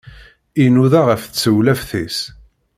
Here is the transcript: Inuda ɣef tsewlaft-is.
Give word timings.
Inuda 0.63 1.01
ɣef 1.09 1.23
tsewlaft-is. 1.25 2.19